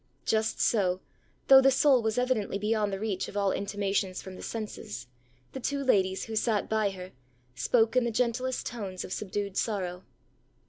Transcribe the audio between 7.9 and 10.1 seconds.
in the gentlest tones of subdued sorrow.